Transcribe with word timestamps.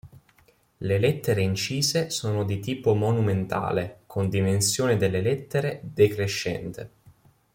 Le 0.77 0.97
lettere 0.97 1.43
incise 1.43 2.09
sono 2.09 2.43
di 2.43 2.59
tipo 2.59 2.95
monumentale 2.95 3.99
con 4.07 4.29
dimensione 4.29 4.97
delle 4.97 5.21
lettere 5.21 5.79
decrescente. 5.83 6.89